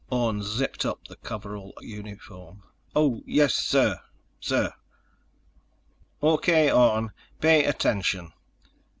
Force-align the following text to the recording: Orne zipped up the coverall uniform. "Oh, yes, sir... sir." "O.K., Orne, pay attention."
Orne 0.09 0.41
zipped 0.41 0.83
up 0.83 1.05
the 1.07 1.15
coverall 1.15 1.73
uniform. 1.79 2.63
"Oh, 2.95 3.21
yes, 3.27 3.53
sir... 3.53 3.99
sir." 4.39 4.73
"O.K., 6.23 6.71
Orne, 6.71 7.11
pay 7.39 7.65
attention." 7.65 8.33